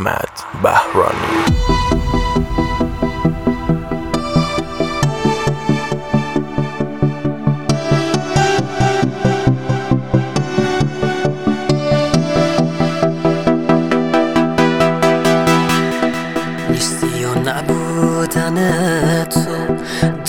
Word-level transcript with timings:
احمد 0.00 0.40
بهرانی. 0.62 1.40
نبودن 17.46 18.56
تو 19.24 19.76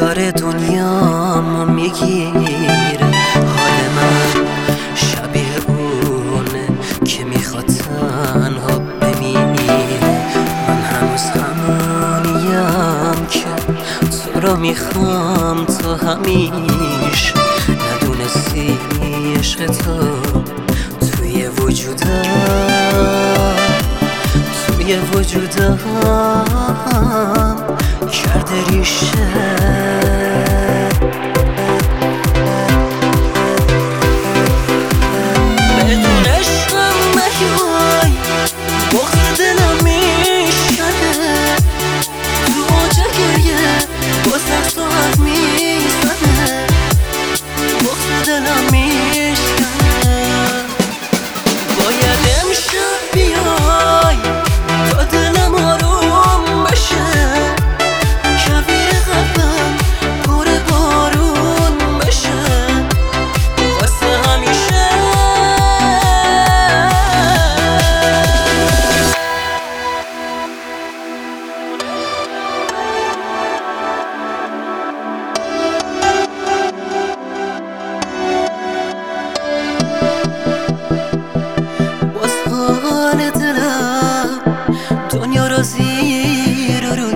داره 0.00 0.32
دنیامو 0.32 1.64
می‌گیره 1.64 2.95
هنوز 11.16 11.30
همونیم 11.30 13.26
که 13.30 13.44
تو 14.10 14.40
رو 14.40 14.56
می‌خوام 14.56 15.64
تو 15.64 15.94
همیشه 15.94 17.34
ندونستی 17.68 18.78
عشق 19.38 19.66
تو 19.66 20.16
توی 21.06 21.46
وجودم 21.46 22.22
توی 24.66 24.96
وجودم. 24.96 25.78
کرده 28.12 28.70
ریشه. 28.70 30.05
Você 44.24 44.52
é 44.52 44.85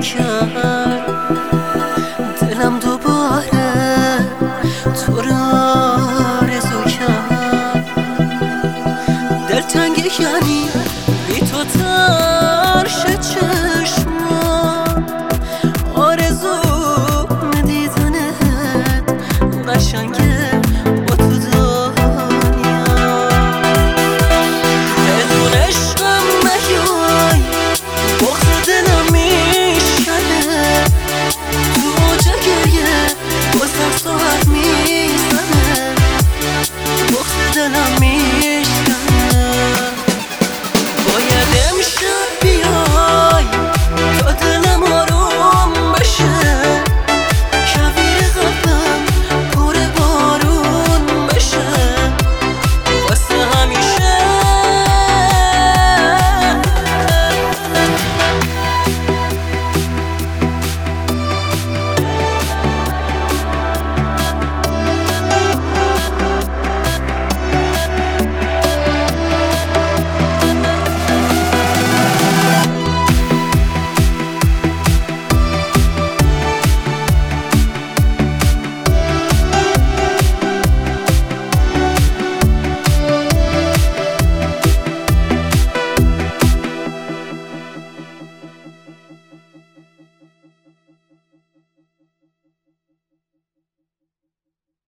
کرد 0.00 1.06
دلم 2.40 2.78
دوباره 2.78 3.72
تو 4.84 5.20
را 5.22 5.36
آرزو 6.40 6.82
کرد. 6.84 7.86
دلتنگی 9.48 10.02
یعنی 10.20 10.59